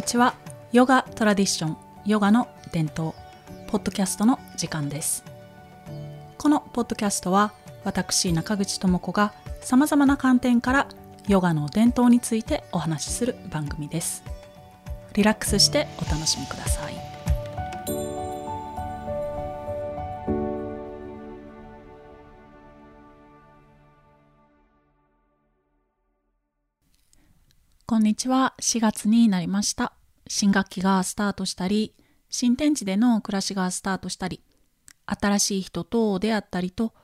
[0.00, 0.34] こんにちは。
[0.72, 1.76] ヨガトラディション
[2.06, 3.12] ヨガの伝統
[3.66, 5.26] ポッドキャストの時間です。
[6.38, 7.52] このポッドキャストは
[7.84, 10.88] 私中口智子がさまざまな観点から
[11.28, 14.24] ヨガの伝統についてお話しする番組です。
[15.12, 16.89] リラックスしてお楽しみください。
[27.90, 28.54] こんにちは。
[28.60, 29.94] 4月になりました。
[30.28, 31.92] 新学期がスタートしたり
[32.28, 34.44] 新天地での暮らしがスタートしたり
[35.06, 36.94] 新しい人と出会ったりと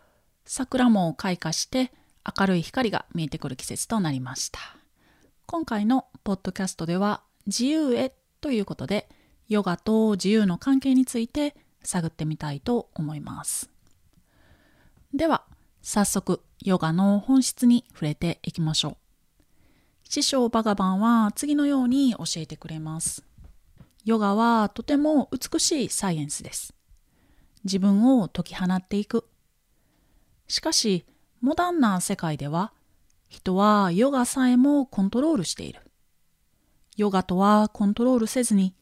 [0.44, 1.90] 桜も開花して
[2.38, 4.60] 明るい光が見えてくる季節となりました。
[5.46, 9.08] 今回のポッドキャストでは自由へということで
[9.48, 13.70] ヨガと自由の関係について探ってみたいと思います。
[15.12, 15.46] では
[15.82, 19.05] 早速ヨガの本質に触れていきましょう。
[20.08, 23.24] 師匠バガバンは次のように教えてくれます。
[24.04, 26.74] ヨガはとても美しいサイエンスです。
[27.64, 29.28] 自分を解き放っていく。
[30.46, 31.04] しかし、
[31.40, 32.72] モダンな世界では、
[33.28, 35.80] 人はヨガさえもコントロールしている。
[36.96, 38.74] ヨガとはコントロールせずに、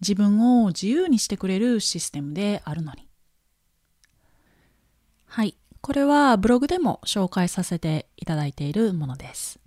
[0.00, 3.08] 自分を自由にしてくれるシステムであるのに。
[5.26, 9.63] はい、これはブログでも紹介させていただいているものです。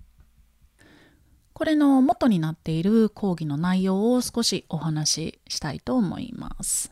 [1.57, 6.91] これの元になっている講義の内容を少しお話ししたいと思います。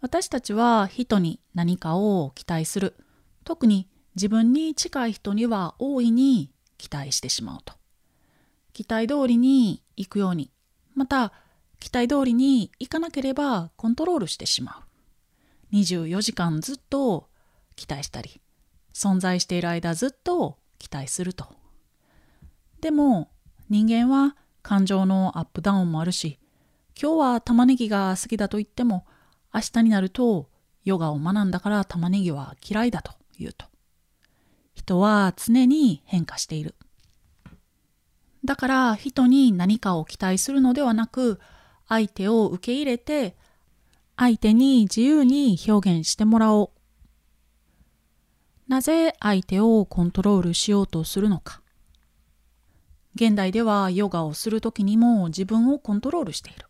[0.00, 2.96] 私たちは人に何かを期待する。
[3.44, 7.74] 特に自分に近い人には大いに期待してしまうと。
[8.72, 10.50] 期待通りに行くように、
[10.96, 11.32] また
[11.78, 14.82] 期待通りに行かなければコントロールしてしま
[15.72, 15.76] う。
[15.76, 17.28] 24時間ずっと
[17.76, 18.40] 期待したり、
[18.92, 21.46] 存在している間ずっと期待すると。
[22.80, 23.30] でも
[23.68, 26.38] 人間は感情のアップダウンもあるし、
[27.00, 29.04] 今日は玉ねぎが好きだと言っても、
[29.52, 30.48] 明日になると
[30.84, 33.66] ヨガを学んだから玉ねぎは嫌いだと言うと。
[34.74, 36.74] 人は常に変化している。
[38.44, 41.40] だから人に何かを期待するのではなく、
[41.88, 43.36] 相手を受け入れて、
[44.16, 46.70] 相手に自由に表現してもらおう。
[48.68, 51.62] なぜ相手をコントロールしようとするのか。
[53.16, 56.66] 現代ではヨガをする時にも自分をコントロールしている。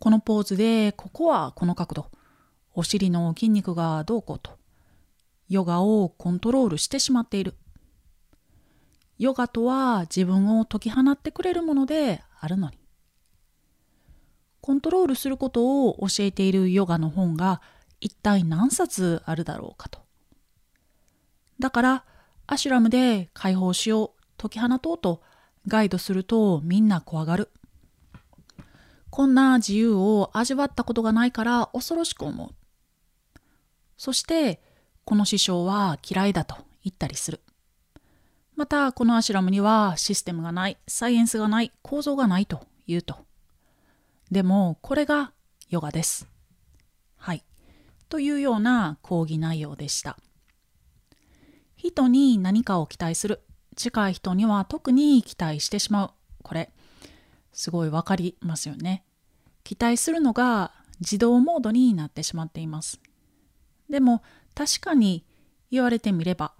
[0.00, 2.10] このポーズでここはこの角度、
[2.72, 4.58] お尻の筋肉がどうこうと、
[5.50, 7.54] ヨガをコントロールしてしまっている。
[9.18, 12.78] ヨガとは自分を解き放ってくれるものであるのに。
[14.62, 17.60] コントロールすることを教えているヨガの本が
[18.00, 20.00] 一体何冊あるだろうかと。
[21.60, 22.04] だから
[22.46, 25.22] アシュラムで解放しよう解き放とうと
[25.66, 27.50] ガイドするとみんな怖がる。
[29.10, 32.50] こんな自由を味わったことがないから恐ろしく思う。
[33.96, 34.60] そして
[35.04, 37.40] この師匠は嫌いだと言ったりする。
[38.56, 43.16] またこのアシュラムにはシステムがない、サイエンスがない、構造がないと言うと。
[44.30, 45.32] でもこれが
[45.68, 46.28] ヨガです。
[47.16, 47.44] はい。
[48.08, 50.16] というような講義内容でした。
[51.76, 53.42] 人に何かを期待する。
[53.76, 56.10] 近い人には特に期待してしまう。
[56.42, 56.72] これ、
[57.52, 59.04] すごいわかりますよね。
[59.62, 63.00] 期待するのが自動モードになってしまっています。
[63.90, 64.22] でも
[64.54, 65.24] 確かに
[65.70, 66.52] 言われてみれば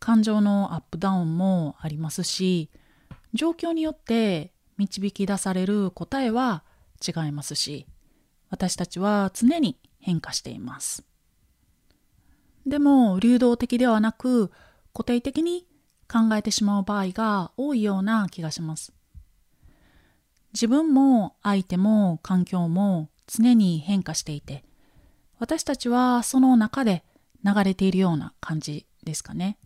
[0.00, 2.70] 感情のアップダウンもありますし
[3.34, 6.64] 状況によって導き出される答えは
[7.06, 7.86] 違いますし
[8.50, 11.04] 私たちは常に変化しています。
[12.66, 14.50] でも流動的ではなく
[14.92, 15.66] 固定的に
[16.10, 18.92] 考えてしまう場合が多いような気がします。
[20.54, 24.64] 自分も相手も環境も常に変化していて、
[25.38, 27.04] 私たちはその中で
[27.44, 29.58] 流れているような感じですかね。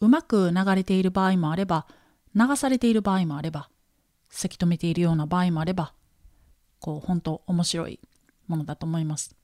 [0.00, 1.86] うまく流れている場合もあれば、
[2.34, 3.68] 流されている場合もあれば、
[4.30, 5.92] せき止めているような場合もあれば、
[6.80, 8.00] こう本当面白い
[8.46, 9.36] ものだと思います。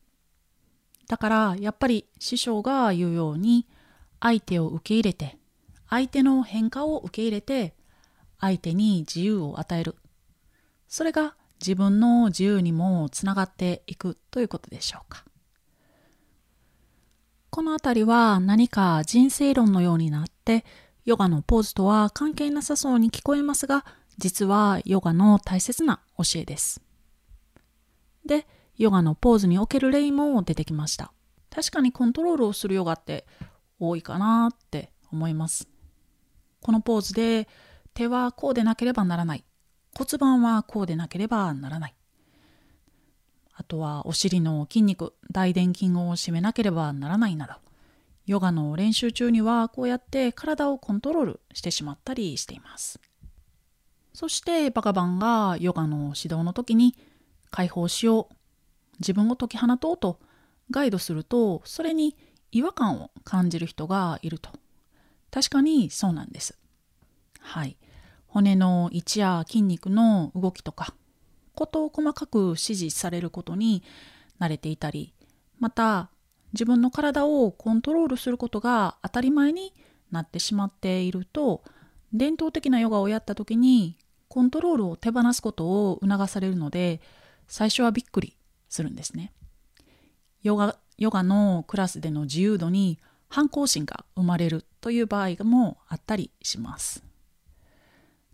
[1.07, 3.67] だからやっぱり師匠が言うように
[4.21, 5.39] 相手を受け入れて
[5.88, 7.75] 相手の変化を受け入れて
[8.41, 9.97] 相手に自由を与える。
[10.88, 15.25] それが自分の自由にもつながっていくということでしょうか。
[17.50, 20.65] この辺りは何か人生論のようになって
[21.06, 23.87] ヨガのポーズとは関係なさそうに聞こえますが
[24.19, 26.83] 実はヨガの大切な教えです。
[28.27, 28.47] で
[28.77, 31.12] ヨガのポーズにおける例も出てきました。
[31.49, 33.27] 確かにコントロールをするヨガって
[33.79, 35.75] 多いかなって思います。
[36.61, 37.49] このポーズで
[37.94, 39.44] 手はこうでなければならない。
[39.97, 41.94] 骨盤はこうでなければならない。
[43.55, 47.55] あとはお尻の筋肉大臀筋を締めなければならないなど。
[48.26, 53.00] ヨガの練習中にはこうやって体をコントロールしてしまったりしています。
[54.12, 56.97] そしてバカバンがヨガの指導の時に
[57.50, 58.35] 解放しよう。
[58.99, 60.19] 自分を解き放とうと
[60.70, 62.17] ガイドするとそれに
[62.50, 64.50] 違和感を感じる人がいると。
[65.37, 66.59] 確かにそうなんです
[67.41, 67.77] はい
[68.27, 70.94] 骨の位置や筋肉の動きとか
[71.55, 73.83] ことを細かく指示されることに
[74.41, 75.12] 慣れていたり
[75.59, 76.09] また
[76.55, 79.75] 自分の体をコントロールすることが当たり前に
[80.11, 81.62] なってしまっていると
[82.15, 83.99] 伝統的なヨガをやった時に
[84.29, 87.03] コントロールを手放すことを促されるので
[87.47, 88.38] 最初はびっくり
[88.71, 89.35] するんですね。
[90.43, 92.99] ヨガヨガのクラスでの自由度に
[93.37, 97.05] 反抗心が生まれるという場合もあったりします。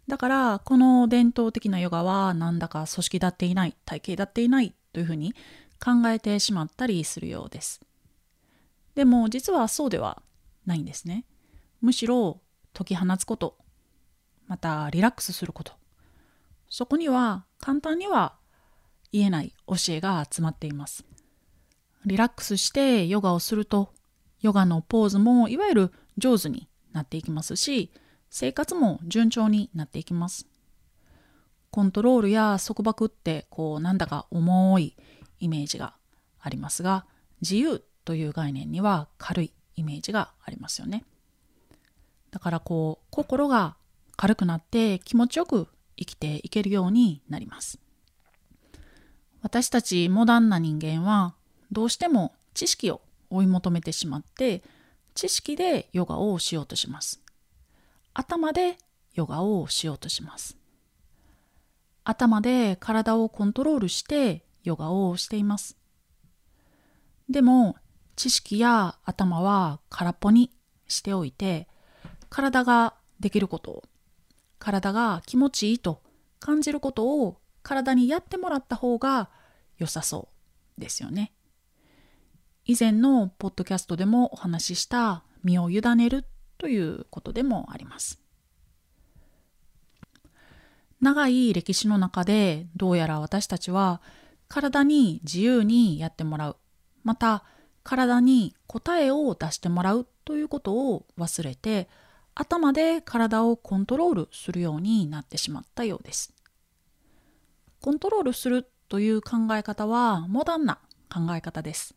[0.06, 5.34] だからこの伝統的なヨガはなんだか組織だっていない体系だっていないというふうに
[5.84, 7.81] 考えてしまったりするようです。
[8.94, 10.22] でも実はそうでは
[10.66, 11.25] ないんですね。
[11.81, 12.40] むしろ
[12.72, 13.58] 解き放つこと
[14.46, 15.72] またリラックスすること
[16.69, 18.37] そこには簡単には
[19.10, 21.04] 言えない教えが集まっています。
[22.06, 23.93] リラックスしてヨガをすると
[24.42, 27.90] ヨガのポーズもいわゆる上手になっていきますし
[28.28, 30.46] 生活も順調になっていきます。
[31.70, 34.94] コントロールや束縛ってこうなんだか重い
[35.40, 35.94] イメージが
[36.38, 37.06] ありますが
[37.40, 41.04] 自由という概念には軽いイメージがありますよね。
[42.30, 43.76] だからこう心が
[44.16, 47.78] 軽くなって気持ちよく生きていけるようになります。
[49.42, 51.34] 私たちモダンな人間は
[51.70, 53.00] どうしても知識を
[53.32, 54.62] 追い求めてしまって
[55.14, 57.20] 知識でヨガをしようとします。
[58.14, 58.76] 頭で
[59.14, 60.56] ヨガをしようとします。
[62.05, 65.76] 頭で体をコントロールしてヨガをしています。
[67.29, 67.76] でも
[68.17, 70.50] 知識や頭は空っぽに
[70.88, 71.69] しておいて
[72.28, 73.82] 体ができることを
[74.58, 76.02] 体が気持ちいいと
[76.40, 79.31] 感じることを体にやってもらった方が
[79.78, 80.28] 良さそ
[80.76, 81.32] うですよね。
[82.64, 86.25] 以前のポッドキャストでもお話しした身を委ねる
[86.59, 88.20] ということでもあります。
[91.00, 94.00] 長い歴史の中でどうやら私たちは
[94.47, 96.56] 体に自由にやってもらう
[97.03, 97.43] また
[97.82, 101.88] 体に答えを出してもらうということを忘れて
[102.37, 106.32] 頭で体をコントロールするようになってしまったようです。
[107.81, 110.79] コントロールするという考え方はモダンな
[111.12, 111.97] 考え方です。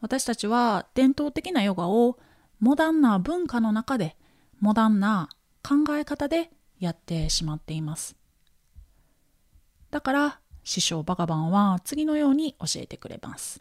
[0.00, 2.18] 私たちは伝統的なヨガを
[2.60, 4.16] モダンな文化の中で
[4.60, 5.28] モダンな
[5.62, 8.16] 考え方でやってしまっています。
[9.90, 13.60] だから師匠バガバンは次のように教えてくれます。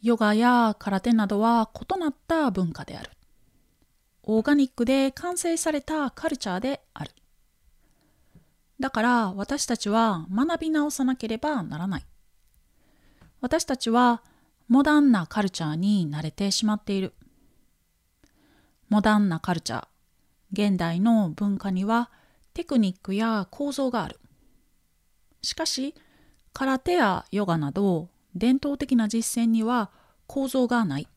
[0.00, 3.10] ヨガや空手などは異なった文化である。
[4.22, 7.10] オーガニックで完成されたカルチャーである。
[8.80, 12.06] だから私たちは学び直さなければならない。
[13.40, 14.22] 私たちは
[14.66, 17.12] モダンなカルチャーに慣れてしまっている。
[18.88, 19.86] モダンなカルチャー、
[20.52, 22.10] 現代の文化には
[22.54, 24.20] テクニックや構造がある。
[25.42, 25.94] しかし、
[26.54, 29.90] 空手やヨガなど伝統的な実践には
[30.26, 31.08] 構造がない。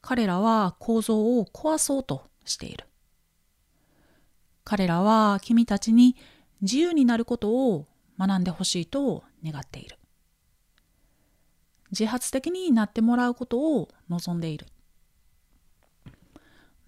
[0.00, 2.86] 彼らは構造を壊そうとしている。
[4.64, 6.16] 彼らは君たちに
[6.62, 7.86] 自由になることを
[8.18, 9.97] 学んでほしいと願っている。
[11.90, 14.66] 自発的になってもらうことを望んでいる。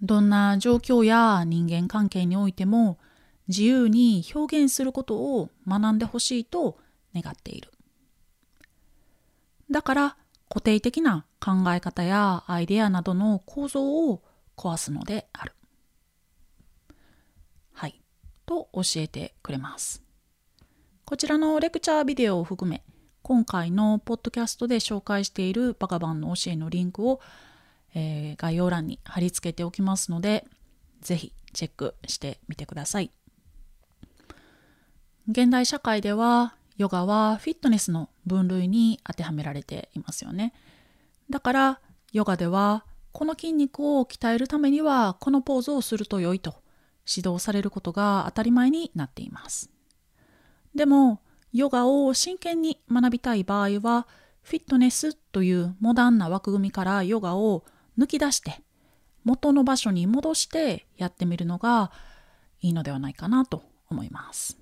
[0.03, 2.99] どんな状況や人間関係においても
[3.49, 6.79] 自由に表現することを学んでほしいと
[7.15, 7.71] 願っている。
[9.71, 10.17] だから
[10.49, 14.23] 固定的な考え方やアイデアなどの構造を
[14.57, 15.53] 壊すのである。
[17.73, 18.01] はい
[18.47, 20.03] と教えてくれます。
[21.05, 22.85] こちらのレクチャービデオを含め
[23.31, 27.21] 今回のポッドキャストで紹介しているバカバンの教えのリンクを、
[27.95, 30.45] えー、概要欄に貼り付けておきますので
[31.01, 33.13] ぜひチェックしてみてください。
[35.31, 40.53] 現代社会ではヨガはフィットネスの分類に当てはめられていますよね。
[41.31, 41.81] だから
[42.13, 46.57] ヨガではこの筋肉を鍛えるためにはこのポーズをすると良いと
[47.07, 49.71] 指導されることが当たり前になっています。
[50.75, 51.21] でも、
[51.53, 54.07] ヨガを真剣に学びたい場合は、
[54.43, 57.65] フィットネスというモダンな枠組みからヨガを
[57.99, 58.63] 抜き出して、
[59.25, 61.93] 元の場所に戻してやってみるのが
[62.61, 64.59] いいのではないかなと思います。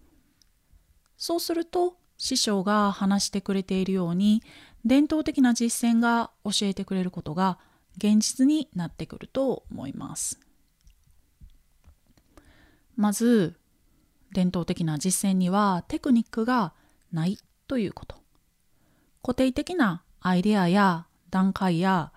[1.16, 4.42] そうすると師匠が話してくれているように
[4.84, 7.58] 伝統的な実践が教えてくれることが
[7.96, 10.40] 現実になってくると思います。
[12.96, 13.56] まず
[14.32, 16.72] 伝統的な実践にはテクニックが
[17.12, 18.16] ないということ。
[19.22, 22.12] 固定的なアイデアや段階や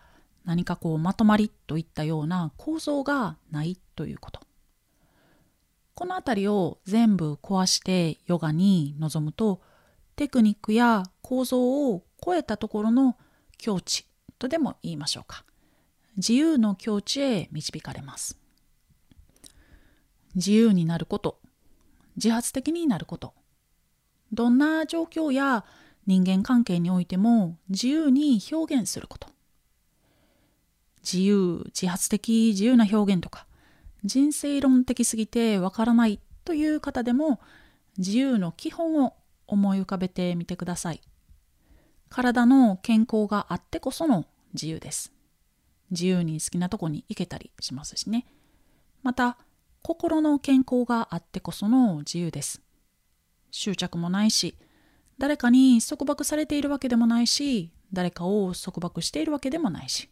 [0.46, 4.42] 何かこうまとまりといったような構造がないということ。
[5.94, 9.62] この辺りを全部壊してヨガに臨むと
[10.16, 13.18] テクニックや構造を超えたところの
[13.58, 14.08] 境地
[14.40, 15.44] とでも言いましょうか。
[16.18, 18.38] 自由の境地へ導かれます。
[20.36, 21.41] 自由になること。
[22.24, 23.34] 自発的になること。
[24.32, 25.66] どんな状況や
[26.06, 29.28] 人間関係においても自由に表現すること。
[31.04, 33.48] 自由自発的自由な表現とか
[34.04, 37.40] 人生論的すぎてわからないという方でも
[37.98, 39.16] 自由の基本を
[39.48, 41.02] 思い浮かべてみてください。
[42.10, 45.12] 体の健康があってこその自由です。
[45.90, 48.26] 自由に好きなとこに行けたりしますしね。
[49.02, 49.38] また
[49.84, 52.62] 心の健康があってこその自由です。
[53.52, 54.56] 執着もないし
[55.18, 60.10] 誰かに束縛されているわけでもないし誰かを束縛しているわけでもないし。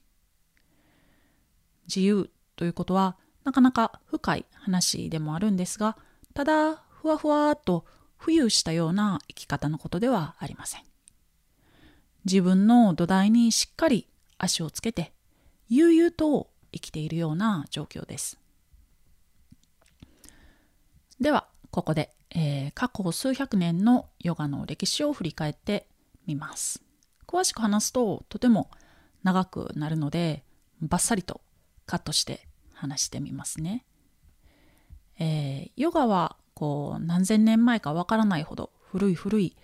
[1.88, 5.98] 自由ということはなかなか深い話でもあるんですが
[6.34, 7.86] ただふわふわっと
[8.20, 10.84] 浮遊したような生き方のことではありません。
[12.26, 14.08] 自分の土台にしっかり
[14.38, 15.14] 足をつけて
[15.70, 18.38] 悠々と生きているような状況です。
[21.20, 25.88] ではここで、えー、過去数百年のヨガの歴史を振り返って
[26.26, 26.82] みます。
[27.28, 28.72] 詳しく話すととても
[29.24, 30.44] 長くなるので
[30.82, 31.42] バッサリと
[31.86, 33.86] カットして話してみますね、
[35.20, 39.56] えー、ヨガはこう何千年前かわからないほど古い古い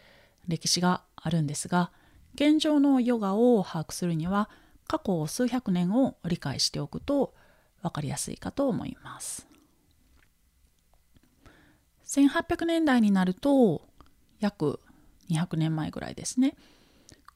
[0.47, 1.91] 歴史があるんですが
[2.35, 4.50] 現状のヨガを把握するには
[4.88, 7.33] 過去数百年を理解しておくと
[7.81, 9.47] 分かりやすいかと思います。
[12.15, 13.81] 1800年代になると
[14.39, 14.79] 約
[15.29, 16.55] 200年前ぐらいですね。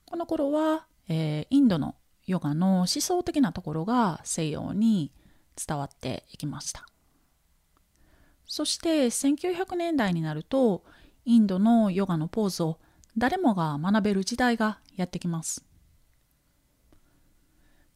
[0.05, 1.95] この頃は、えー、インドの
[2.25, 5.12] ヨガの思想的なところが西洋に
[5.55, 6.86] 伝わっていきました。
[8.45, 10.83] そして1900年代になると
[11.25, 12.79] インドのヨガのポーズを
[13.17, 15.65] 誰もが学べる時代がやってきます。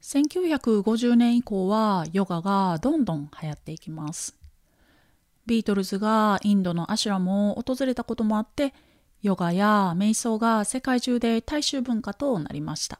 [0.01, 4.42] 1950年以降はヨガがどんどん流行っていきます。
[5.45, 8.73] ビートルズがインドのアシュラムを訪れたこともあって
[9.21, 12.99] ヨガや瞑想が世界中で大衆文化となりました。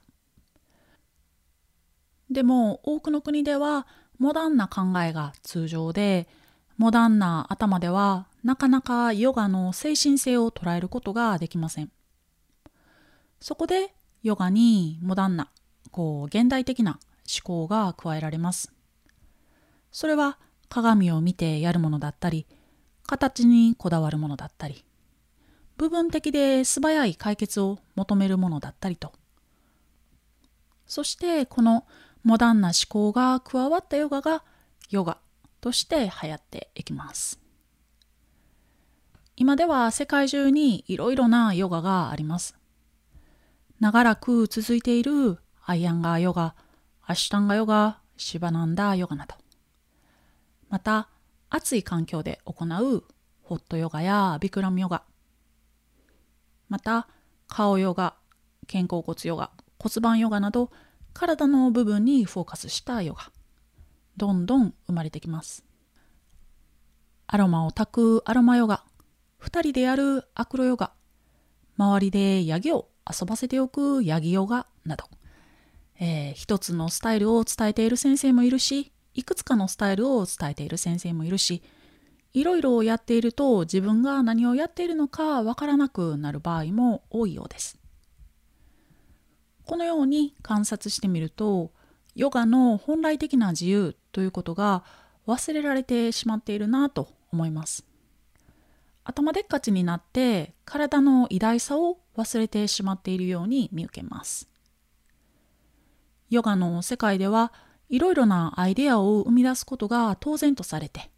[2.30, 3.86] でも多くの国では
[4.18, 6.26] モダンな考えが通常で
[6.76, 11.90] モダンな頭ではなかなかヨガの精神性を捉えることができません。
[13.40, 15.50] そこでヨガにモダンな
[15.90, 18.72] こう現代的な思考が加えられます。
[19.92, 22.46] それは鏡を見てやるものだったり
[23.06, 24.84] 形にこだわるものだったり
[25.76, 29.12] 部分的で素早い解決を求めるものだったりと。
[30.86, 31.84] そしてこの
[32.22, 34.44] モダンな思考が加わったヨガが
[34.90, 35.18] ヨガ
[35.60, 37.40] として流行っていきます。
[39.36, 42.56] 今では世界中にいろいろなヨガがあります。
[43.80, 46.54] 長らく続いているアイアンガーヨガ
[47.02, 49.34] アシュタンガヨガシバナンダヨガなど。
[50.74, 51.08] また
[51.50, 53.04] 暑い環境で行う
[53.44, 55.04] ホットヨガやビクラムヨガ。
[56.68, 57.06] また
[57.46, 58.16] 顔ヨガ
[58.66, 60.72] 肩甲骨ヨガ骨盤ヨガなど
[61.12, 63.30] 体の部分にフォーカスしたヨガ。
[64.16, 65.64] どんどん生まれてきます。
[67.28, 68.82] アロマを炊くアロマヨガ。
[69.44, 70.90] 2人でやるアクロヨガ。
[71.78, 75.04] 周りでヤギを遊ばせておくヤギヨガなど、
[76.00, 81.62] えー、一つのスタイルを伝えている先生もいるしいくつかのスタイルを伝えている先生もいるし
[82.32, 87.78] いろいろやっていると自分が何をやっているのかわからなくなる場合も多いようです。
[89.64, 91.70] このように観察してみると
[92.14, 94.84] ヨガの本来的な自由ということが
[95.26, 97.86] 忘れられてしまっているなと思います。
[99.04, 104.48] 頭でっかちになって体の偉大さを忘れてしまっているように見受けます。
[106.30, 107.52] ヨガの世界では
[107.88, 111.10] いろいろなアイデアを生み出すことが当然とされて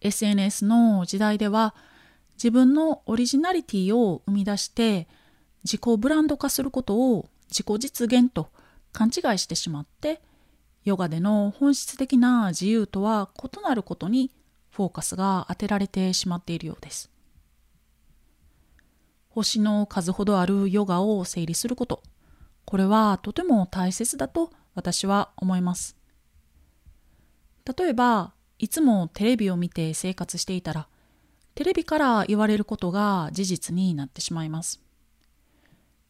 [0.00, 1.74] SNS の時代では
[2.34, 5.08] 自分のオリジナリティを生み出して
[5.64, 8.50] 自己ブランド化することを自己実現と
[8.92, 10.20] 勘違いしてしまって
[10.84, 14.30] ヨガでの本質的な自由とは異なることに
[14.70, 17.10] フォーカスが当てられてしまっているようです。
[19.30, 22.02] 星の数ほどあるヨガを整理すること、
[22.64, 25.96] これはとても大切だと私は思います。
[27.78, 30.88] 例えば、いつもテレビを見て生活していたら、
[31.54, 34.80] テレビから言われることが事実になってしまいます。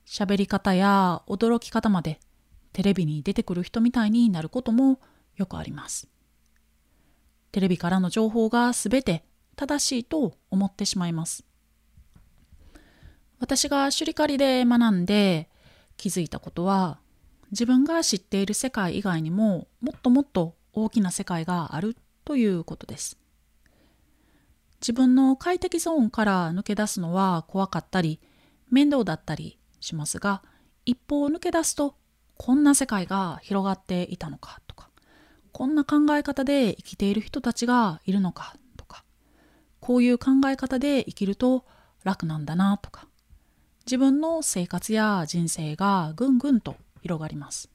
[0.07, 2.21] 喋り方や驚き方まで
[2.73, 5.01] テレビに出てくる人みたいになることも
[5.37, 6.09] よくあります。
[7.53, 9.25] テレビからの情報が全て
[9.57, 11.45] 正しいと思ってしまいます。
[13.39, 15.49] 私がシュリカリで学んで
[15.97, 16.99] 気づいたことは
[17.51, 23.19] 自分が知っている世界以外にももっともっと大きな世界があるということです。
[24.85, 28.21] 自分の快適ゾーンから抜け出すのは怖かったり
[28.71, 30.43] 面倒だったりしますが
[30.85, 31.97] 一歩抜け出すと
[32.37, 34.91] こんな世界が広がっていたのかとか
[35.53, 39.05] こんな考え方で生きている人たちがいるのかとか
[39.81, 41.65] こういう考え方で生きると
[42.03, 43.09] 楽なんだなとか
[43.87, 47.71] 自分の生活や人生がぐんぐんと広がります。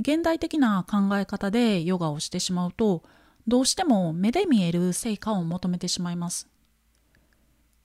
[0.00, 3.04] 現代的な考え方でヨガをしてしまうと
[3.46, 6.48] どうしても目で見える成果を求めてしまいます。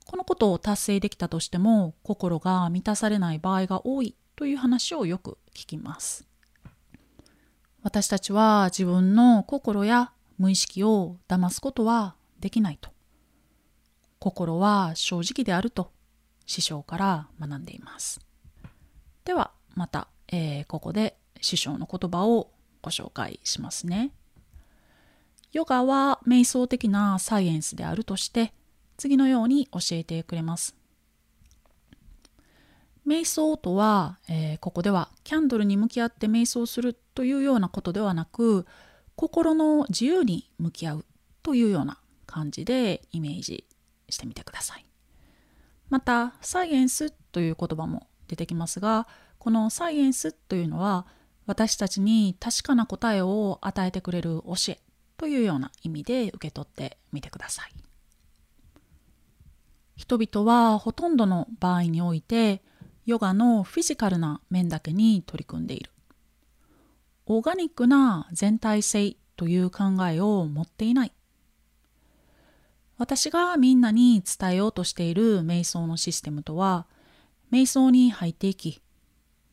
[0.08, 6.28] このことを達成できたとしても心が満たされない場合が多いという話をよく聞きます。
[7.84, 12.90] 私たちは自分の心や無意識を騙すことはできないと。
[14.18, 15.92] 心は正直であると
[16.48, 18.25] 師匠から学んでいます。
[19.26, 22.52] ではまた、えー、ここで師匠の言葉を
[22.82, 24.12] ご紹介しますね
[25.52, 28.54] ヨガは瞑想的なサイエンスであるとして
[28.98, 30.76] 次のように教えてくれます
[33.08, 38.66] 瞑想とは、えー、ここではキャンドルに向き合って瞑想するというようなことではなく
[39.16, 41.06] 心の自由に向き合う
[41.44, 43.66] というような感じでイメージ
[44.10, 44.86] してみてください。
[45.90, 49.08] またサイエンスという言葉も出てきますが
[49.40, 51.06] このサイエンスというのは
[51.46, 54.80] 私たちに確かな答えを与えてくれる教え
[55.18, 57.72] というような意味で受け取ってみてください。
[59.96, 62.62] 人々はほとんどの場合において
[63.06, 65.92] ヨガのフィジカルな面だけに取り組んでいる。
[67.28, 71.12] オーガニックな全体性という考えを持っていない。
[72.98, 76.88] 私がみんなに伝えようとしている瞑想のシステムとは、
[77.52, 78.82] 瞑想に入っていき、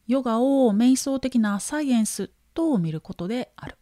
[0.06, 3.78] ヨガを瞑想的なサイエンスと見ることである。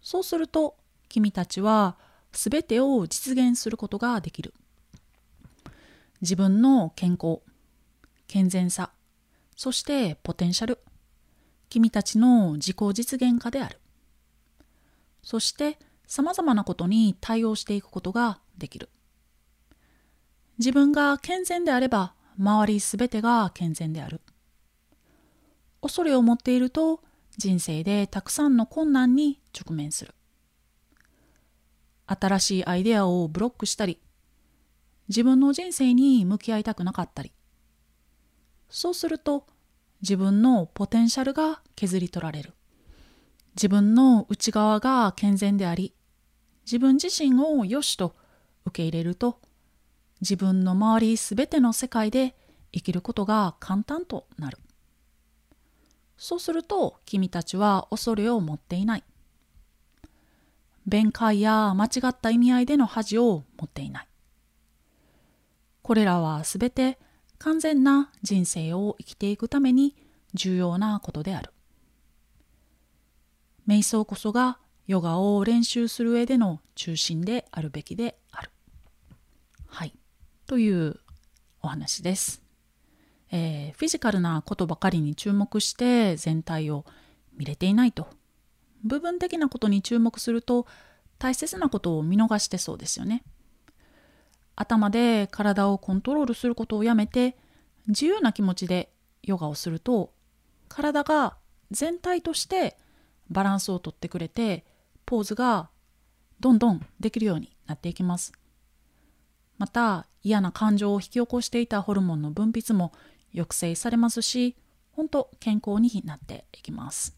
[0.00, 0.76] そうすると、
[1.08, 1.96] 君たちは
[2.32, 4.54] 全てを実現することができる。
[6.20, 7.40] 自分の健康、
[8.26, 8.90] 健全さ、
[9.56, 10.78] そしてポテンシャル、
[11.68, 13.80] 君たちの自己実現化である。
[15.22, 18.88] そして様々なことに対応していくことができる。
[20.58, 24.20] 自分が健全であれば、周りすべてが健全である。
[25.82, 27.02] 恐れを持っていると、
[27.36, 30.14] 人生でたくさんの困難に直面する。
[32.06, 34.00] 新しいアイデアをブロックしたり、
[35.08, 37.32] 自分の人生に向き合いたくなかったり、
[38.70, 39.46] そうすると
[40.00, 42.54] 自分のポテンシャルが削り取られる。
[43.56, 45.94] 自分の内側が健全であり、
[46.64, 48.14] 自分自身を良しと
[48.64, 49.40] 受け入れると、
[50.20, 52.34] 自分の周りすべての世界で
[52.72, 54.58] 生きることが簡単となる。
[56.16, 59.04] そうすると君たちは恐れを持っていない。
[60.86, 64.08] 弁解や間違った意味合いでの恥を持っていない。
[65.82, 66.98] これらはすべて
[67.38, 69.94] 完全な人生を生きていくために
[70.34, 71.52] 重要なことである。
[73.66, 78.50] 瞑想こそがヨガを練習する上での中心であるべきである。
[80.48, 80.96] という
[81.60, 82.42] お話です。
[83.30, 86.86] えー、フィジカルなことばかりに注目して全体を
[87.36, 88.08] 見れていないと。
[88.82, 90.66] 部分的なことに注目すると
[91.18, 93.24] 大切なことを見逃してそうですよね。
[94.56, 97.36] 頭で体をコントロールすることをやめて
[97.86, 98.90] 自由な気持ちで
[99.22, 100.14] ヨガをすると
[100.68, 101.36] 体が
[101.70, 102.78] 全体として
[103.28, 104.64] バランスをとってくれて
[105.04, 105.68] ポーズが
[106.40, 108.32] どんどんできるようになっていきます
[109.58, 112.92] また嫌な感情を引き起こしていたホルモンの分泌も
[113.32, 114.56] 抑制されますし
[114.92, 117.14] 本当健康になっていきます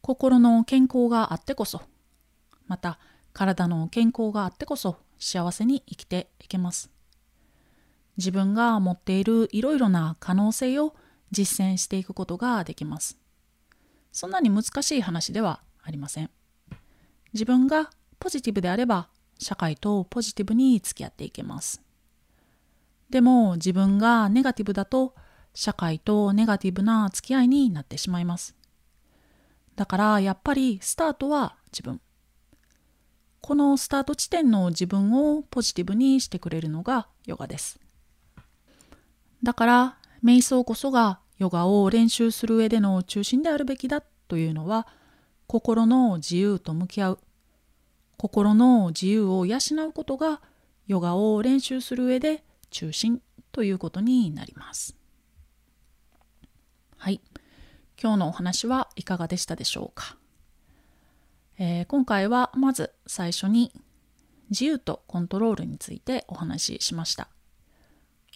[0.00, 1.82] 心の健康があってこそ
[2.66, 2.98] また
[3.32, 6.90] 体の健康があってこそ幸せに生きていけます。
[8.16, 10.94] 自分が持っているいろいろな可能性を
[11.32, 13.18] 実践していくことができます。
[14.10, 16.30] そんなに難しい話ではありません。
[17.34, 21.82] 自分がポジティブであれば社会とポジティブに付き合っていけます。
[23.10, 25.14] でも自分がネガティブだと
[25.54, 28.54] 社会とネガティブな付き合いになってしまいます。
[29.74, 32.00] だからやっぱりスタートは自分。
[33.40, 37.78] このスタート地点の自分をポジティブにしてくれるのがヨガです。
[39.42, 44.88] だから瞑想こそがヨガを練習する上での中心であるべきだというのは
[45.46, 47.18] 心の自由と向き合う
[48.16, 50.40] 心の自由を養うことが
[50.86, 53.20] ヨガを練習する上で中心
[53.52, 54.96] ということになります。
[56.96, 57.20] はい。
[58.00, 60.16] 今日のお話はいかがでしたでしょうか、
[61.58, 63.72] えー、今回はまず最初に
[64.50, 67.28] 自由とコントロールについてお話ししました。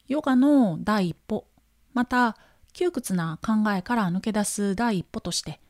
[0.09, 1.47] ヨガの第一歩、
[1.93, 2.37] また
[2.73, 5.61] 窮屈な考えから抜け出す第一歩として、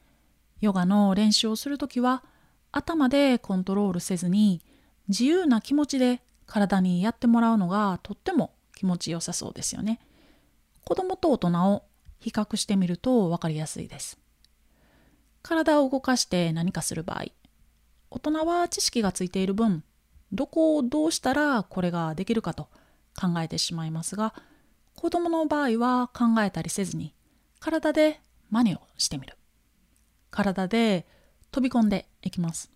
[0.60, 2.22] ヨガの練習をするときは
[2.72, 4.62] 頭でコントロールせずに
[5.08, 10.00] 自由な気持ちで体にやってもらうのがとっても気持ちよさそうですよね。
[10.84, 11.84] 子供と大人を
[12.18, 14.18] 比較してみると分かりやすいです。
[15.42, 17.26] 体を動かして何かする場合、
[18.10, 19.84] 大人は知識がついている分、
[20.32, 22.68] どこをどうしたらこれができるかと
[23.18, 24.34] 考えてしまいますが、
[24.96, 27.14] 子供の場合は考えたりせずに、
[27.58, 29.36] 体で真似をしてみる。
[30.30, 31.06] 体で
[31.50, 32.70] 飛び込んでいきます。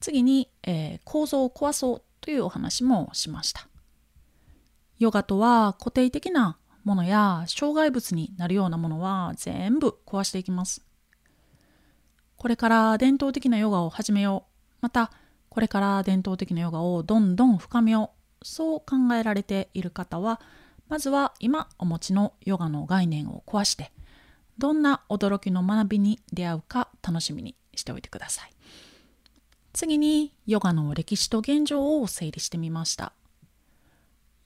[0.00, 3.68] 次に、えー、構造を壊そうというお話もしました。
[4.98, 10.84] ヨガとは固定的なものや障害物になるようなものは全部壊していきます。
[12.36, 14.76] これから伝統的なヨガを始めよう。
[14.80, 15.10] また、
[15.48, 18.44] これから伝統的なヨガをどんどん深めよう。
[18.44, 20.40] そう考えられている方は、
[20.88, 23.92] まずは今お持ちのヨガの概念を壊して、
[24.58, 28.52] どんな驚きの学びに出会うか楽しみにしておいてください。
[29.72, 33.12] 次にヨガの歴史と現状を整理してみました。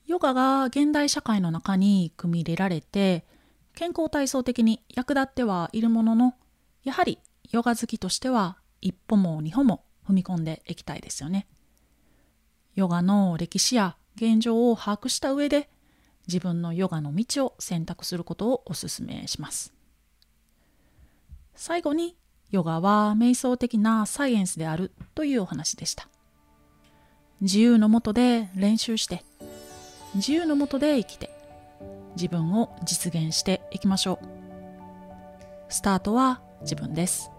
[0.05, 3.25] ヨガが現代社会の中に組み入れられて
[3.73, 6.35] 健康体操的に役立ってはいるものの
[6.83, 11.47] やはりヨガ好きとしては一歩も二歩も踏み込んでいきたいですよね。
[12.75, 15.69] ヨガの歴史や現状を把握した上で
[16.27, 19.73] 自分のヨガの道を選択することをお勧めします。
[21.55, 22.15] 最後に
[22.51, 26.07] ヨガは瞑想的なサイエンスであるというお話でした。
[27.41, 29.25] 自由のもとで練習して
[30.15, 31.29] 自由のもとで生きて
[32.15, 34.25] 自分を実現していきましょう。
[35.69, 37.32] スタートは自分です。